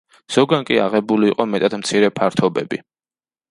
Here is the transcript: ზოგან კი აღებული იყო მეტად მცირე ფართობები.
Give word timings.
ზოგან 0.35 0.63
კი 0.69 0.79
აღებული 0.85 1.29
იყო 1.33 1.47
მეტად 1.53 1.77
მცირე 1.83 2.11
ფართობები. 2.19 2.83